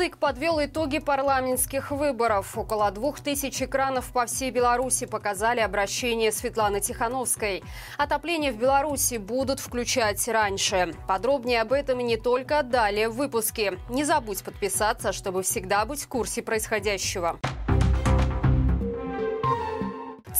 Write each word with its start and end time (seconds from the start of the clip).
ЦИК 0.00 0.16
подвел 0.16 0.64
итоги 0.64 0.98
парламентских 0.98 1.90
выборов. 1.90 2.56
Около 2.56 2.90
двух 2.90 3.20
тысяч 3.20 3.60
экранов 3.60 4.12
по 4.14 4.24
всей 4.24 4.50
Беларуси 4.50 5.04
показали 5.04 5.60
обращение 5.60 6.32
Светланы 6.32 6.80
Тихановской. 6.80 7.62
Отопление 7.98 8.50
в 8.50 8.56
Беларуси 8.56 9.16
будут 9.16 9.60
включать 9.60 10.26
раньше. 10.26 10.94
Подробнее 11.06 11.60
об 11.60 11.74
этом 11.74 12.00
и 12.00 12.02
не 12.02 12.16
только 12.16 12.62
далее 12.62 13.10
в 13.10 13.16
выпуске. 13.16 13.78
Не 13.90 14.04
забудь 14.04 14.42
подписаться, 14.42 15.12
чтобы 15.12 15.42
всегда 15.42 15.84
быть 15.84 16.00
в 16.00 16.08
курсе 16.08 16.40
происходящего. 16.40 17.38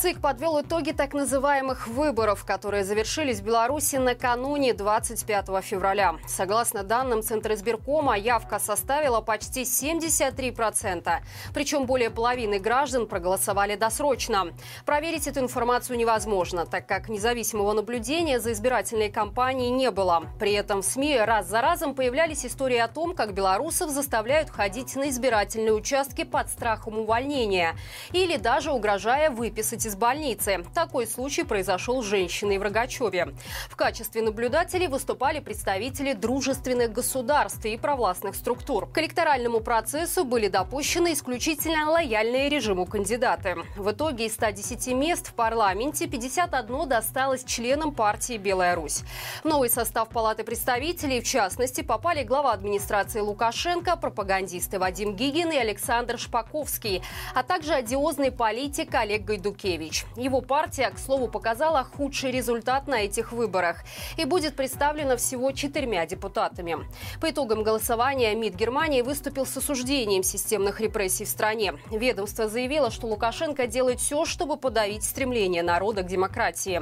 ЦИК 0.01 0.19
подвел 0.19 0.61
итоги 0.61 0.93
так 0.93 1.13
называемых 1.13 1.87
выборов, 1.87 2.43
которые 2.43 2.83
завершились 2.83 3.39
в 3.39 3.43
Беларуси 3.43 3.97
накануне 3.97 4.73
25 4.73 5.45
февраля. 5.61 6.15
Согласно 6.27 6.81
данным 6.81 7.21
Центра 7.21 7.53
избиркома, 7.53 8.17
явка 8.17 8.57
составила 8.57 9.21
почти 9.21 9.61
73%. 9.61 11.19
Причем 11.53 11.85
более 11.85 12.09
половины 12.09 12.57
граждан 12.57 13.05
проголосовали 13.05 13.75
досрочно. 13.75 14.53
Проверить 14.87 15.27
эту 15.27 15.39
информацию 15.41 15.99
невозможно, 15.99 16.65
так 16.65 16.87
как 16.87 17.07
независимого 17.07 17.73
наблюдения 17.73 18.39
за 18.39 18.53
избирательной 18.53 19.11
кампанией 19.11 19.69
не 19.69 19.91
было. 19.91 20.23
При 20.39 20.53
этом 20.53 20.81
в 20.81 20.85
СМИ 20.85 21.19
раз 21.19 21.45
за 21.45 21.61
разом 21.61 21.93
появлялись 21.93 22.43
истории 22.43 22.79
о 22.79 22.87
том, 22.87 23.13
как 23.13 23.33
белорусов 23.35 23.91
заставляют 23.91 24.49
ходить 24.49 24.95
на 24.95 25.09
избирательные 25.09 25.73
участки 25.73 26.23
под 26.23 26.49
страхом 26.49 26.97
увольнения 26.97 27.75
или 28.13 28.37
даже 28.37 28.71
угрожая 28.71 29.29
выписать 29.29 29.81
выпустить 29.81 29.90
из 29.91 29.95
больницы. 29.95 30.63
Такой 30.73 31.05
случай 31.05 31.43
произошел 31.43 32.01
с 32.01 32.05
женщиной 32.05 32.57
в 32.57 32.61
Рогачеве. 32.61 33.33
В 33.69 33.75
качестве 33.75 34.21
наблюдателей 34.21 34.87
выступали 34.87 35.39
представители 35.39 36.13
дружественных 36.13 36.93
государств 36.93 37.65
и 37.65 37.77
провластных 37.77 38.35
структур. 38.35 38.87
К 38.89 38.99
электоральному 38.99 39.59
процессу 39.59 40.23
были 40.23 40.47
допущены 40.47 41.13
исключительно 41.13 41.89
лояльные 41.89 42.47
режиму 42.47 42.85
кандидаты. 42.85 43.57
В 43.75 43.91
итоге 43.91 44.27
из 44.27 44.33
110 44.33 44.87
мест 44.93 45.27
в 45.27 45.33
парламенте 45.33 46.07
51 46.07 46.87
досталось 46.87 47.43
членам 47.43 47.93
партии 47.93 48.37
«Белая 48.37 48.75
Русь». 48.75 49.01
В 49.43 49.45
новый 49.45 49.69
состав 49.69 50.09
Палаты 50.09 50.43
представителей, 50.43 51.19
в 51.19 51.25
частности, 51.25 51.81
попали 51.81 52.23
глава 52.23 52.53
администрации 52.53 53.19
Лукашенко, 53.19 53.97
пропагандисты 53.97 54.79
Вадим 54.79 55.15
Гигин 55.15 55.51
и 55.51 55.57
Александр 55.57 56.17
Шпаковский, 56.17 57.03
а 57.35 57.43
также 57.43 57.73
одиозный 57.73 58.31
политик 58.31 58.95
Олег 58.95 59.25
Гайдукевич. 59.25 59.80
Шухевич. 59.81 60.05
Его 60.15 60.41
партия, 60.41 60.89
к 60.89 60.97
слову, 60.97 61.27
показала 61.27 61.83
худший 61.83 62.31
результат 62.31 62.87
на 62.87 63.01
этих 63.01 63.31
выборах 63.31 63.83
и 64.17 64.25
будет 64.25 64.55
представлена 64.55 65.17
всего 65.17 65.51
четырьмя 65.51 66.05
депутатами. 66.05 66.77
По 67.19 67.29
итогам 67.29 67.63
голосования 67.63 68.35
МИД 68.35 68.55
Германии 68.55 69.01
выступил 69.01 69.45
с 69.45 69.57
осуждением 69.57 70.23
системных 70.23 70.79
репрессий 70.79 71.25
в 71.25 71.29
стране. 71.29 71.73
Ведомство 71.89 72.47
заявило, 72.47 72.91
что 72.91 73.07
Лукашенко 73.07 73.67
делает 73.67 73.99
все, 73.99 74.25
чтобы 74.25 74.57
подавить 74.57 75.03
стремление 75.03 75.63
народа 75.63 76.03
к 76.03 76.07
демократии. 76.07 76.81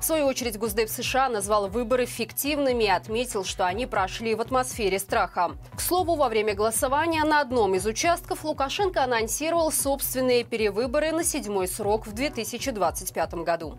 В 0.00 0.04
свою 0.04 0.26
очередь 0.26 0.58
Госдеп 0.58 0.88
США 0.88 1.28
назвал 1.28 1.68
выборы 1.68 2.06
фиктивными 2.06 2.84
и 2.84 2.88
отметил, 2.88 3.44
что 3.44 3.66
они 3.66 3.86
прошли 3.86 4.34
в 4.34 4.40
атмосфере 4.40 4.98
страха. 4.98 5.52
К 5.74 5.80
слову, 5.80 6.16
во 6.16 6.28
время 6.28 6.54
голосования 6.54 7.24
на 7.24 7.40
одном 7.40 7.74
из 7.74 7.86
участков 7.86 8.44
Лукашенко 8.44 9.04
анонсировал 9.04 9.70
собственные 9.70 10.44
перевыборы 10.44 11.12
на 11.12 11.24
седьмой 11.24 11.68
срок 11.68 12.06
в 12.06 12.12
2025 12.30 13.44
году. 13.44 13.78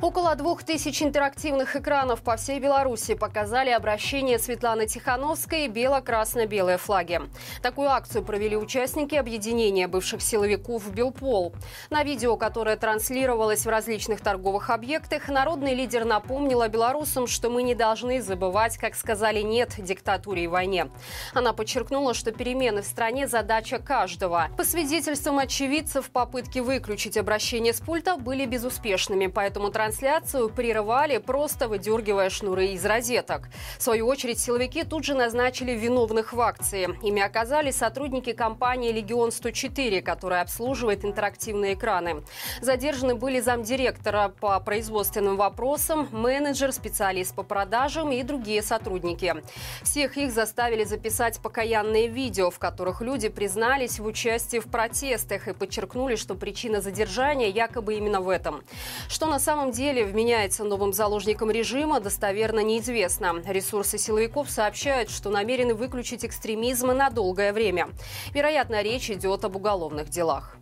Около 0.00 0.36
двух 0.36 0.62
тысяч 0.62 1.02
интерактивных 1.02 1.74
экранов 1.74 2.22
по 2.22 2.36
всей 2.36 2.60
Беларуси 2.60 3.14
показали 3.14 3.70
обращение 3.70 4.38
Светланы 4.38 4.86
Тихановской 4.86 5.64
и 5.64 5.68
бело-красно-белые 5.68 6.78
флаги. 6.78 7.20
Такую 7.62 7.90
акцию 7.90 8.22
провели 8.22 8.56
участники 8.56 9.16
объединения 9.16 9.88
бывших 9.88 10.22
силовиков 10.22 10.88
«Белпол». 10.92 11.52
На 11.90 12.04
видео, 12.04 12.36
которое 12.36 12.76
транслировалось 12.76 13.66
в 13.66 13.68
различных 13.68 14.20
торговых 14.20 14.70
объектах, 14.70 15.26
народный 15.26 15.74
лидер 15.74 16.04
напомнила 16.04 16.68
белорусам, 16.68 17.26
что 17.26 17.50
мы 17.50 17.64
не 17.64 17.74
должны 17.74 18.22
забывать, 18.22 18.78
как 18.78 18.94
сказали 18.94 19.40
«нет» 19.40 19.74
диктатуре 19.78 20.44
и 20.44 20.46
войне. 20.46 20.92
Она 21.34 21.52
подчеркнула, 21.52 22.14
что 22.14 22.30
перемены 22.30 22.82
в 22.82 22.86
стране– 22.86 23.26
задача 23.28 23.80
каждого. 23.80 24.46
По 24.56 24.62
свидетельствам 24.62 25.40
очевидцев, 25.40 26.08
попытки 26.10 26.60
выключить 26.60 27.16
обращение 27.16 27.72
с 27.72 27.80
пульта 27.80 28.16
были 28.16 28.46
безуспешными, 28.46 29.26
поэтому 29.26 29.72
трансляция 29.72 29.87
трансляцию 29.88 30.50
прерывали, 30.50 31.16
просто 31.16 31.66
выдергивая 31.66 32.28
шнуры 32.28 32.66
из 32.66 32.84
розеток. 32.84 33.48
В 33.78 33.82
свою 33.82 34.06
очередь, 34.06 34.38
силовики 34.38 34.84
тут 34.84 35.04
же 35.04 35.14
назначили 35.14 35.72
виновных 35.72 36.34
в 36.34 36.40
акции. 36.42 36.90
Ими 37.02 37.22
оказались 37.22 37.76
сотрудники 37.76 38.34
компании 38.34 38.92
«Легион-104», 38.92 40.02
которая 40.02 40.42
обслуживает 40.42 41.06
интерактивные 41.06 41.72
экраны. 41.72 42.22
Задержаны 42.60 43.14
были 43.14 43.40
замдиректора 43.40 44.28
по 44.28 44.60
производственным 44.60 45.38
вопросам, 45.38 46.06
менеджер, 46.12 46.70
специалист 46.72 47.34
по 47.34 47.42
продажам 47.42 48.12
и 48.12 48.22
другие 48.22 48.60
сотрудники. 48.60 49.36
Всех 49.82 50.18
их 50.18 50.32
заставили 50.32 50.84
записать 50.84 51.40
покаянные 51.40 52.08
видео, 52.08 52.50
в 52.50 52.58
которых 52.58 53.00
люди 53.00 53.30
признались 53.30 54.00
в 54.00 54.04
участии 54.04 54.58
в 54.58 54.66
протестах 54.66 55.48
и 55.48 55.54
подчеркнули, 55.54 56.16
что 56.16 56.34
причина 56.34 56.82
задержания 56.82 57.48
якобы 57.48 57.94
именно 57.94 58.20
в 58.20 58.28
этом. 58.28 58.62
Что 59.08 59.24
на 59.24 59.38
самом 59.38 59.70
деле 59.70 59.77
деле 59.78 60.04
вменяется 60.04 60.64
новым 60.64 60.92
заложником 60.92 61.52
режима, 61.52 62.00
достоверно 62.00 62.64
неизвестно. 62.64 63.40
Ресурсы 63.46 63.96
силовиков 63.96 64.50
сообщают, 64.50 65.08
что 65.08 65.30
намерены 65.30 65.72
выключить 65.72 66.24
экстремизм 66.24 66.88
на 66.88 67.10
долгое 67.10 67.52
время. 67.52 67.88
Вероятно, 68.34 68.82
речь 68.82 69.08
идет 69.08 69.44
об 69.44 69.54
уголовных 69.54 70.08
делах. 70.08 70.56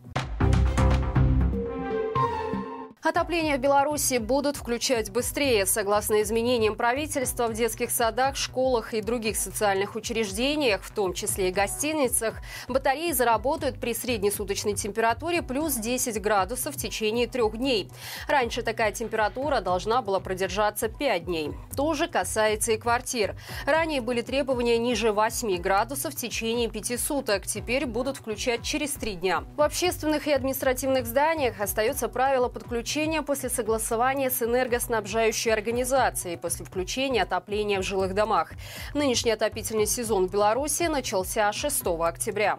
Отопление 3.08 3.56
в 3.56 3.60
Беларуси 3.60 4.18
будут 4.18 4.56
включать 4.56 5.12
быстрее. 5.12 5.64
Согласно 5.64 6.22
изменениям 6.22 6.74
правительства, 6.74 7.46
в 7.46 7.52
детских 7.52 7.92
садах, 7.92 8.34
школах 8.34 8.94
и 8.94 9.00
других 9.00 9.36
социальных 9.36 9.94
учреждениях, 9.94 10.82
в 10.82 10.90
том 10.90 11.12
числе 11.12 11.50
и 11.50 11.52
гостиницах, 11.52 12.40
батареи 12.66 13.12
заработают 13.12 13.78
при 13.78 13.94
среднесуточной 13.94 14.74
температуре 14.74 15.40
плюс 15.40 15.74
10 15.74 16.20
градусов 16.20 16.74
в 16.74 16.78
течение 16.78 17.28
трех 17.28 17.56
дней. 17.56 17.88
Раньше 18.26 18.62
такая 18.62 18.90
температура 18.90 19.60
должна 19.60 20.02
была 20.02 20.18
продержаться 20.18 20.88
5 20.88 21.26
дней. 21.26 21.52
То 21.76 21.94
же 21.94 22.08
касается 22.08 22.72
и 22.72 22.76
квартир. 22.76 23.36
Ранее 23.66 24.00
были 24.00 24.20
требования 24.20 24.78
ниже 24.78 25.12
8 25.12 25.56
градусов 25.58 26.12
в 26.12 26.16
течение 26.16 26.68
5 26.68 26.98
суток. 26.98 27.46
Теперь 27.46 27.86
будут 27.86 28.16
включать 28.16 28.64
через 28.64 28.94
3 28.94 29.14
дня. 29.14 29.44
В 29.56 29.62
общественных 29.62 30.26
и 30.26 30.32
административных 30.32 31.06
зданиях 31.06 31.60
остается 31.60 32.08
правило 32.08 32.48
подключения 32.48 32.95
отключения 32.96 33.20
после 33.20 33.50
согласования 33.50 34.30
с 34.30 34.42
энергоснабжающей 34.42 35.52
организацией 35.52 36.38
после 36.38 36.64
включения 36.64 37.24
отопления 37.24 37.80
в 37.80 37.82
жилых 37.82 38.14
домах. 38.14 38.52
Нынешний 38.94 39.32
отопительный 39.32 39.86
сезон 39.86 40.28
в 40.28 40.32
Беларуси 40.32 40.84
начался 40.84 41.52
6 41.52 41.82
октября. 42.00 42.58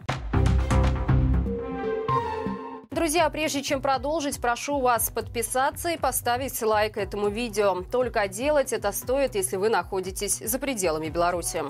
Друзья, 2.92 3.28
прежде 3.32 3.64
чем 3.64 3.82
продолжить, 3.82 4.40
прошу 4.40 4.80
вас 4.80 5.10
подписаться 5.10 5.90
и 5.90 5.98
поставить 5.98 6.62
лайк 6.62 6.98
этому 6.98 7.30
видео. 7.30 7.82
Только 7.92 8.28
делать 8.28 8.74
это 8.74 8.92
стоит, 8.92 9.34
если 9.34 9.56
вы 9.56 9.70
находитесь 9.70 10.38
за 10.38 10.60
пределами 10.60 11.10
Беларуси. 11.10 11.64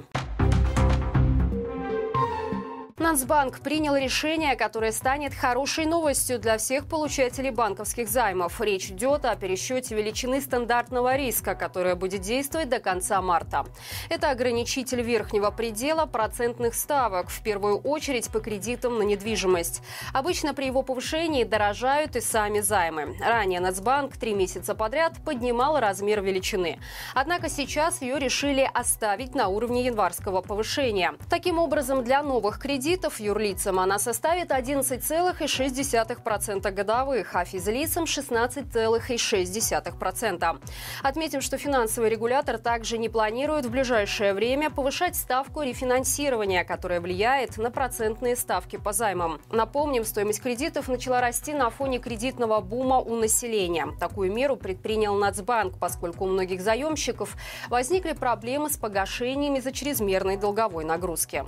Нацбанк 3.07 3.61
принял 3.61 3.95
решение, 3.95 4.57
которое 4.57 4.91
станет 4.91 5.33
хорошей 5.33 5.85
новостью 5.85 6.39
для 6.39 6.57
всех 6.57 6.87
получателей 6.87 7.51
банковских 7.51 8.09
займов. 8.09 8.59
Речь 8.59 8.89
идет 8.89 9.23
о 9.23 9.33
пересчете 9.37 9.95
величины 9.95 10.41
стандартного 10.41 11.15
риска, 11.15 11.55
которая 11.55 11.95
будет 11.95 12.19
действовать 12.19 12.67
до 12.67 12.79
конца 12.79 13.21
марта. 13.21 13.65
Это 14.09 14.29
ограничитель 14.29 15.01
верхнего 15.01 15.51
предела 15.51 16.05
процентных 16.05 16.75
ставок, 16.75 17.29
в 17.29 17.41
первую 17.43 17.77
очередь 17.77 18.29
по 18.29 18.41
кредитам 18.41 18.97
на 18.97 19.03
недвижимость. 19.03 19.81
Обычно 20.13 20.53
при 20.53 20.65
его 20.65 20.81
повышении 20.81 21.45
дорожают 21.45 22.17
и 22.17 22.19
сами 22.19 22.59
займы. 22.59 23.15
Ранее 23.21 23.61
Нацбанк 23.61 24.17
три 24.17 24.33
месяца 24.33 24.75
подряд 24.75 25.13
поднимал 25.23 25.79
размер 25.79 26.21
величины. 26.21 26.77
Однако 27.15 27.47
сейчас 27.47 28.01
ее 28.01 28.19
решили 28.19 28.69
оставить 28.73 29.33
на 29.33 29.47
уровне 29.47 29.85
январского 29.85 30.41
повышения. 30.41 31.13
Таким 31.29 31.57
образом, 31.57 32.03
для 32.03 32.21
новых 32.21 32.59
кредитов 32.59 32.96
кредитов 32.97 33.19
юрлицам 33.19 33.79
она 33.79 33.99
составит 33.99 34.49
11,6% 34.49 36.71
годовых, 36.71 37.35
а 37.35 37.45
физлицам 37.45 38.05
16,6%. 38.05 40.59
Отметим, 41.03 41.41
что 41.41 41.59
финансовый 41.59 42.09
регулятор 42.09 42.57
также 42.57 42.97
не 42.97 43.07
планирует 43.07 43.67
в 43.67 43.69
ближайшее 43.69 44.33
время 44.33 44.71
повышать 44.71 45.15
ставку 45.15 45.61
рефинансирования, 45.61 46.63
которая 46.63 46.99
влияет 46.99 47.57
на 47.57 47.69
процентные 47.69 48.35
ставки 48.35 48.77
по 48.77 48.93
займам. 48.93 49.39
Напомним, 49.51 50.03
стоимость 50.03 50.41
кредитов 50.41 50.87
начала 50.87 51.21
расти 51.21 51.53
на 51.53 51.69
фоне 51.69 51.99
кредитного 51.99 52.61
бума 52.61 52.97
у 52.97 53.15
населения. 53.15 53.89
Такую 53.99 54.33
меру 54.33 54.55
предпринял 54.55 55.13
Нацбанк, 55.13 55.77
поскольку 55.77 56.25
у 56.25 56.29
многих 56.29 56.61
заемщиков 56.61 57.37
возникли 57.69 58.13
проблемы 58.13 58.71
с 58.71 58.77
погашением 58.77 59.57
из-за 59.57 59.71
чрезмерной 59.71 60.37
долговой 60.37 60.83
нагрузки. 60.83 61.45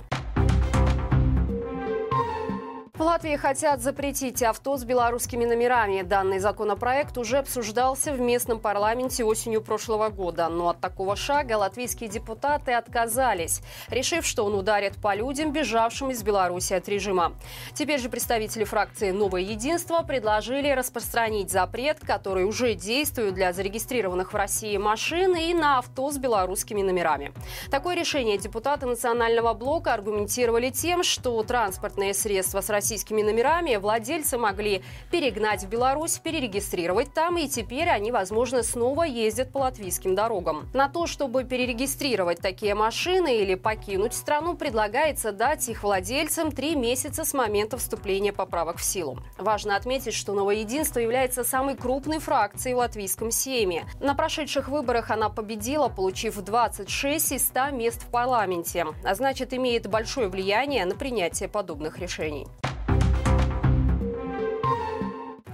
В 3.00 3.02
Латвии 3.02 3.34
хотят 3.36 3.80
запретить 3.80 4.42
авто 4.42 4.76
с 4.76 4.84
белорусскими 4.84 5.46
номерами. 5.46 6.02
Данный 6.02 6.38
законопроект 6.38 7.16
уже 7.16 7.38
обсуждался 7.38 8.12
в 8.12 8.20
местном 8.20 8.60
парламенте 8.60 9.24
осенью 9.24 9.62
прошлого 9.62 10.10
года. 10.10 10.50
Но 10.50 10.68
от 10.68 10.80
такого 10.80 11.16
шага 11.16 11.56
латвийские 11.56 12.10
депутаты 12.10 12.74
отказались, 12.74 13.62
решив, 13.88 14.26
что 14.26 14.44
он 14.44 14.54
ударит 14.54 14.96
по 15.00 15.14
людям, 15.14 15.50
бежавшим 15.50 16.10
из 16.10 16.22
Беларуси 16.22 16.74
от 16.74 16.90
режима. 16.90 17.32
Теперь 17.72 17.98
же 18.00 18.10
представители 18.10 18.64
фракции 18.64 19.12
«Новое 19.12 19.40
единство» 19.40 20.02
предложили 20.02 20.68
распространить 20.68 21.50
запрет, 21.50 22.00
который 22.00 22.44
уже 22.44 22.74
действует 22.74 23.32
для 23.32 23.54
зарегистрированных 23.54 24.34
в 24.34 24.36
России 24.36 24.76
машин 24.76 25.34
и 25.36 25.54
на 25.54 25.78
авто 25.78 26.10
с 26.10 26.18
белорусскими 26.18 26.82
номерами. 26.82 27.32
Такое 27.70 27.96
решение 27.96 28.36
депутаты 28.36 28.84
Национального 28.84 29.54
блока 29.54 29.94
аргументировали 29.94 30.68
тем, 30.68 31.02
что 31.02 31.42
транспортные 31.44 32.12
средства 32.12 32.60
с 32.60 32.68
России 32.68 32.89
российскими 32.90 33.22
номерами 33.22 33.76
владельцы 33.76 34.36
могли 34.36 34.82
перегнать 35.12 35.62
в 35.62 35.68
Беларусь, 35.68 36.18
перерегистрировать 36.18 37.14
там, 37.14 37.38
и 37.38 37.46
теперь 37.46 37.88
они, 37.88 38.10
возможно, 38.10 38.64
снова 38.64 39.04
ездят 39.04 39.52
по 39.52 39.58
латвийским 39.58 40.16
дорогам. 40.16 40.68
На 40.74 40.88
то, 40.88 41.06
чтобы 41.06 41.44
перерегистрировать 41.44 42.40
такие 42.40 42.74
машины 42.74 43.38
или 43.42 43.54
покинуть 43.54 44.12
страну, 44.12 44.56
предлагается 44.56 45.30
дать 45.30 45.68
их 45.68 45.84
владельцам 45.84 46.50
три 46.50 46.74
месяца 46.74 47.24
с 47.24 47.32
момента 47.32 47.76
вступления 47.78 48.32
поправок 48.32 48.78
в 48.78 48.82
силу. 48.82 49.20
Важно 49.38 49.76
отметить, 49.76 50.14
что 50.14 50.32
Новое 50.32 50.56
Единство 50.56 50.98
является 50.98 51.44
самой 51.44 51.76
крупной 51.76 52.18
фракцией 52.18 52.74
в 52.74 52.78
латвийском 52.78 53.30
Сейме. 53.30 53.84
На 54.00 54.16
прошедших 54.16 54.68
выборах 54.68 55.12
она 55.12 55.28
победила, 55.28 55.88
получив 55.88 56.42
26 56.42 57.32
из 57.32 57.46
100 57.46 57.70
мест 57.70 58.02
в 58.02 58.10
парламенте, 58.10 58.84
а 59.04 59.14
значит 59.14 59.54
имеет 59.54 59.86
большое 59.86 60.26
влияние 60.26 60.84
на 60.86 60.96
принятие 60.96 61.48
подобных 61.48 62.00
решений. 62.00 62.48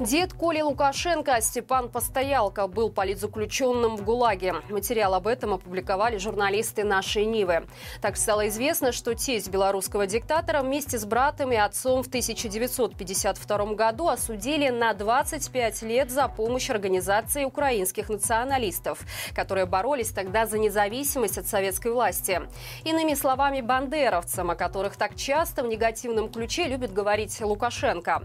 Дед 0.06 0.34
Коли 0.34 0.60
Лукашенко 0.60 1.40
Степан 1.40 1.88
Постоялко 1.88 2.68
был 2.68 2.90
политзаключенным 2.90 3.96
в 3.96 4.04
ГУЛАГе. 4.04 4.54
Материал 4.70 5.14
об 5.14 5.26
этом 5.26 5.54
опубликовали 5.54 6.16
журналисты 6.16 6.84
нашей 6.84 7.24
Нивы. 7.24 7.66
Так 8.00 8.16
стало 8.16 8.46
известно, 8.46 8.92
что 8.92 9.16
тесть 9.16 9.48
белорусского 9.48 10.06
диктатора 10.06 10.62
вместе 10.62 11.00
с 11.00 11.04
братом 11.04 11.50
и 11.50 11.56
отцом 11.56 12.04
в 12.04 12.06
1952 12.06 13.74
году 13.74 14.06
осудили 14.06 14.68
на 14.68 14.94
25 14.94 15.82
лет 15.82 16.12
за 16.12 16.28
помощь 16.28 16.70
организации 16.70 17.44
украинских 17.44 18.08
националистов, 18.08 19.00
которые 19.34 19.66
боролись 19.66 20.10
тогда 20.10 20.46
за 20.46 20.58
независимость 20.58 21.36
от 21.38 21.48
советской 21.48 21.90
власти. 21.90 22.42
Иными 22.84 23.14
словами, 23.14 23.60
бандеровцам, 23.60 24.52
о 24.52 24.54
которых 24.54 24.94
так 24.94 25.16
часто 25.16 25.64
в 25.64 25.66
негативном 25.66 26.30
ключе 26.30 26.68
любит 26.68 26.92
говорить 26.92 27.40
Лукашенко. 27.40 28.22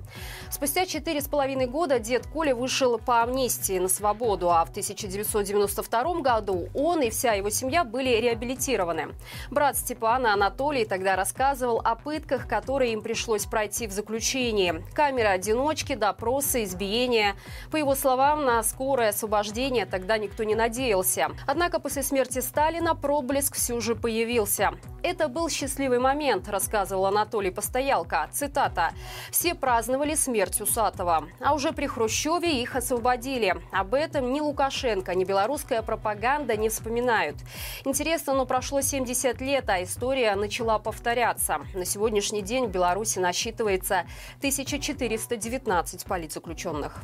Спустя 0.51 0.85
четыре 0.85 1.21
с 1.21 1.27
половиной 1.27 1.70
года 1.71 1.97
дед 1.97 2.27
Коля 2.27 2.53
вышел 2.53 2.99
по 2.99 3.23
амнистии 3.23 3.79
на 3.79 3.87
свободу, 3.87 4.51
а 4.51 4.63
в 4.65 4.69
1992 4.69 6.21
году 6.21 6.67
он 6.75 7.01
и 7.01 7.09
вся 7.09 7.33
его 7.33 7.49
семья 7.49 7.83
были 7.83 8.09
реабилитированы. 8.09 9.15
Брат 9.49 9.77
Степана 9.77 10.33
Анатолий 10.33 10.85
тогда 10.85 11.15
рассказывал 11.15 11.81
о 11.83 11.95
пытках, 11.95 12.47
которые 12.47 12.93
им 12.93 13.01
пришлось 13.01 13.45
пройти 13.45 13.87
в 13.87 13.91
заключении. 13.91 14.83
Камеры 14.93 15.29
одиночки, 15.29 15.95
допросы, 15.95 16.65
избиения. 16.65 17.35
По 17.71 17.77
его 17.77 17.95
словам, 17.95 18.45
на 18.45 18.61
скорое 18.61 19.09
освобождение 19.09 19.85
тогда 19.85 20.17
никто 20.17 20.43
не 20.43 20.55
надеялся. 20.55 21.29
Однако 21.47 21.79
после 21.79 22.03
смерти 22.03 22.39
Сталина 22.39 22.93
проблеск 22.93 23.55
все 23.55 23.79
же 23.79 23.95
появился. 23.95 24.73
Это 25.03 25.27
был 25.29 25.49
счастливый 25.49 25.97
момент, 25.97 26.47
рассказывал 26.47 27.07
Анатолий 27.07 27.49
Постоялко. 27.49 28.29
Цитата. 28.31 28.91
«Все 29.31 29.55
праздновали 29.55 30.13
смерть 30.13 30.61
Усатова. 30.61 31.27
А 31.39 31.55
уже 31.55 31.71
при 31.71 31.87
Хрущеве 31.87 32.61
их 32.61 32.75
освободили. 32.75 33.55
Об 33.71 33.95
этом 33.95 34.31
ни 34.31 34.39
Лукашенко, 34.39 35.15
ни 35.15 35.23
белорусская 35.23 35.81
пропаганда 35.81 36.55
не 36.55 36.69
вспоминают. 36.69 37.37
Интересно, 37.83 38.35
но 38.35 38.45
прошло 38.45 38.81
70 38.81 39.41
лет, 39.41 39.69
а 39.69 39.83
история 39.83 40.35
начала 40.35 40.77
повторяться. 40.77 41.61
На 41.73 41.85
сегодняшний 41.85 42.43
день 42.43 42.67
в 42.67 42.71
Беларуси 42.71 43.17
насчитывается 43.17 44.05
1419 44.37 46.05
политзаключенных. 46.05 47.03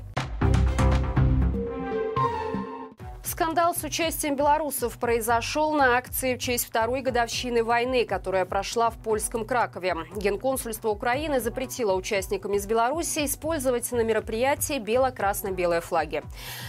Скандал 3.28 3.76
с 3.76 3.84
участием 3.84 4.38
белорусов 4.38 4.98
произошел 4.98 5.74
на 5.74 5.98
акции 5.98 6.36
в 6.36 6.40
честь 6.40 6.66
второй 6.66 7.02
годовщины 7.02 7.62
войны, 7.62 8.06
которая 8.06 8.46
прошла 8.46 8.90
в 8.90 8.98
польском 8.98 9.46
Кракове. 9.46 9.96
Генконсульство 10.16 10.88
Украины 10.88 11.42
запретило 11.42 11.94
участникам 11.94 12.54
из 12.54 12.66
Беларуси 12.66 13.26
использовать 13.26 13.92
на 13.92 14.00
мероприятии 14.00 14.80
бело-красно-белые 14.80 15.82
флаги. 15.82 16.24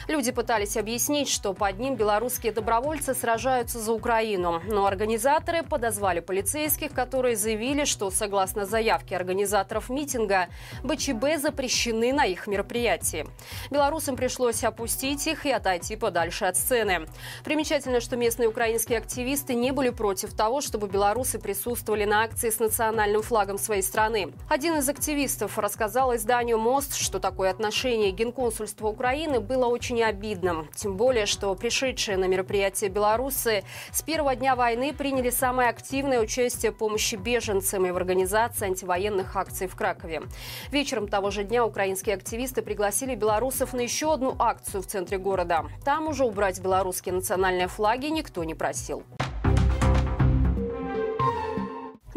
Люди 0.09 0.33
пытались 0.33 0.77
объяснить, 0.77 1.29
что 1.29 1.55
под 1.55 1.79
ним 1.79 1.95
белорусские 1.95 2.51
добровольцы 2.51 3.15
сражаются 3.15 3.79
за 3.79 3.93
Украину. 3.93 4.61
Но 4.67 4.85
организаторы 4.85 5.63
подозвали 5.63 6.19
полицейских, 6.19 6.93
которые 6.93 7.37
заявили, 7.37 7.85
что 7.85 8.11
согласно 8.11 8.67
заявке 8.67 9.15
организаторов 9.15 9.91
митинга, 9.91 10.49
БЧБ 10.83 11.41
запрещены 11.41 12.13
на 12.13 12.25
их 12.25 12.49
мероприятии. 12.49 13.29
Белорусам 13.71 14.17
пришлось 14.17 14.65
опустить 14.65 15.25
их 15.29 15.47
и 15.47 15.53
отойти 15.53 15.95
подальше 15.95 16.48
от 16.49 16.57
сцены. 16.57 17.07
Примечательно, 17.45 18.01
что 18.01 18.17
местные 18.17 18.49
украинские 18.49 18.99
активисты 18.99 19.55
не 19.55 19.71
были 19.73 19.91
против 19.91 20.33
того, 20.33 20.61
чтобы 20.61 20.89
белорусы 20.89 21.39
присутствовали 21.39 22.05
на 22.05 22.23
акции 22.23 22.51
с 22.51 22.59
национальным 22.59 23.23
флагом 23.23 23.59
своей 23.59 23.83
страны. 23.83 24.33
Один 24.49 24.77
из 24.77 24.89
активистов 24.89 25.59
рассказал 25.59 26.15
изданию 26.17 26.59
«Мост», 26.59 26.97
что 26.97 27.19
такое 27.19 27.51
отношение 27.51 28.11
Генконсульства 28.11 28.89
Украины 28.89 29.41
было 29.41 29.67
очень 29.67 30.03
обидным. 30.03 30.69
Тем 30.75 30.97
более, 30.97 31.27
что 31.27 31.55
пришедшие 31.55 32.17
на 32.17 32.25
мероприятие 32.25 32.91
белорусы 32.91 33.65
с 33.93 34.03
первого 34.03 34.35
дня 34.35 34.57
войны 34.57 34.93
приняли 34.93 35.31
самое 35.31 35.69
активное 35.69 36.21
участие 36.21 36.73
в 36.73 36.77
помощи 36.79 37.17
беженцам 37.17 37.87
и 37.87 37.91
в 37.91 37.97
организации 37.97 38.67
антивоенных 38.67 39.37
акций 39.37 39.67
в 39.67 39.77
Кракове. 39.77 40.23
Вечером 40.71 41.09
того 41.09 41.31
же 41.31 41.45
дня 41.45 41.65
украинские 41.65 42.15
активисты 42.15 42.63
пригласили 42.63 43.15
белорусов 43.15 43.73
на 43.73 43.81
еще 43.81 44.13
одну 44.13 44.35
акцию 44.39 44.83
в 44.83 44.87
центре 44.87 45.19
города. 45.19 45.65
Там 45.85 46.09
уже 46.09 46.25
убрать 46.39 46.61
белорусские 46.61 47.17
национальные 47.17 47.67
флаги 47.67 48.07
никто 48.07 48.45
не 48.45 48.55
просил. 48.55 49.03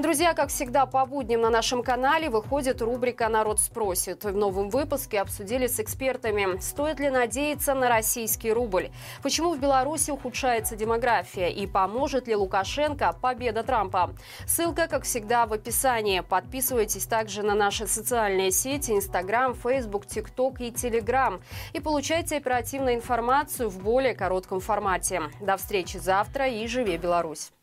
Друзья, 0.02 0.34
как 0.34 0.50
всегда, 0.50 0.88
по 0.88 1.06
будням 1.06 1.42
на 1.42 1.52
нашем 1.52 1.84
канале 1.84 2.28
выходит 2.28 2.82
рубрика 2.82 3.30
«Народ 3.30 3.60
спросит». 3.60 4.24
В 4.24 4.36
новом 4.36 4.72
выпуске 4.72 5.22
обсудили 5.22 5.68
с 5.68 5.80
экспертами, 5.80 6.60
стоит 6.60 7.00
ли 7.00 7.12
надеяться 7.12 7.76
на 7.76 7.88
российский 7.88 8.52
рубль, 8.52 8.90
почему 9.22 9.54
в 9.54 9.60
Беларуси 9.60 10.10
ухудшается 10.10 10.76
демография 10.76 11.50
и 11.50 11.68
поможет 11.68 12.28
ли 12.28 12.36
Лукашенко 12.36 13.16
победа 13.22 13.62
Трампа. 13.62 14.16
Ссылка, 14.48 14.88
как 14.88 15.04
всегда, 15.04 15.46
в 15.46 15.54
описании. 15.54 16.22
Подписывайтесь 16.22 17.06
также 17.06 17.44
на 17.44 17.54
наши 17.54 17.86
социальные 17.86 18.50
сети 18.50 18.94
Инстаграм, 18.94 19.54
Фейсбук, 19.54 20.08
ТикТок 20.08 20.62
и 20.62 20.72
Телеграм 20.72 21.42
и 21.74 21.80
получайте 21.80 22.38
оперативную 22.38 22.96
информацию 22.96 23.70
в 23.70 23.78
более 23.78 24.16
коротком 24.16 24.62
формате. 24.62 25.22
До 25.40 25.58
встречи 25.58 25.98
завтра 25.98 26.48
и 26.48 26.66
живи 26.66 26.98
Беларусь! 26.98 27.52